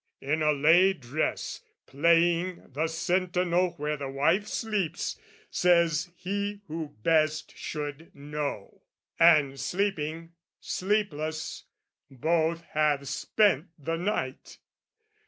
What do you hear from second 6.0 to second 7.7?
he who best